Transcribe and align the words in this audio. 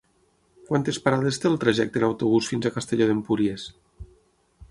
Quantes 0.69 0.97
parades 1.07 1.37
té 1.43 1.47
el 1.49 1.59
trajecte 1.65 2.01
en 2.01 2.07
autobús 2.09 2.49
fins 2.53 2.67
a 2.67 2.73
Castelló 2.79 3.09
d'Empúries? 3.11 3.67